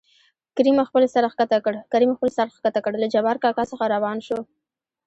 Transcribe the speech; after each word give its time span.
کريم 0.55 0.77
خپل 0.89 1.03
سر 2.35 2.49
ښکته 2.55 2.79
کړ 2.85 2.91
له 3.03 3.07
جبار 3.13 3.37
کاکا 3.43 3.63
څخه 3.71 3.85
راوان 3.93 4.17
شو. 4.27 4.39